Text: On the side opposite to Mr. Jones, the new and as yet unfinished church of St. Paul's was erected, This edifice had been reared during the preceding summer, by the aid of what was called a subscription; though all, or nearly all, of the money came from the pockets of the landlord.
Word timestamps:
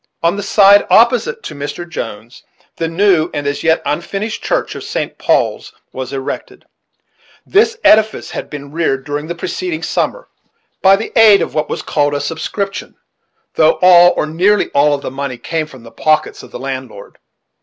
On 0.23 0.35
the 0.35 0.41
side 0.41 0.87
opposite 0.89 1.43
to 1.43 1.53
Mr. 1.53 1.87
Jones, 1.87 2.41
the 2.77 2.87
new 2.87 3.29
and 3.35 3.45
as 3.45 3.61
yet 3.63 3.83
unfinished 3.85 4.43
church 4.43 4.73
of 4.73 4.83
St. 4.83 5.19
Paul's 5.19 5.73
was 5.93 6.11
erected, 6.11 6.65
This 7.45 7.77
edifice 7.83 8.31
had 8.31 8.49
been 8.49 8.71
reared 8.71 9.05
during 9.05 9.27
the 9.27 9.35
preceding 9.35 9.83
summer, 9.83 10.27
by 10.81 10.95
the 10.95 11.11
aid 11.15 11.43
of 11.43 11.53
what 11.53 11.69
was 11.69 11.83
called 11.83 12.15
a 12.15 12.19
subscription; 12.19 12.95
though 13.53 13.77
all, 13.83 14.11
or 14.17 14.25
nearly 14.25 14.71
all, 14.71 14.95
of 14.95 15.03
the 15.03 15.11
money 15.11 15.37
came 15.37 15.67
from 15.67 15.83
the 15.83 15.91
pockets 15.91 16.41
of 16.41 16.49
the 16.49 16.57
landlord. 16.57 17.19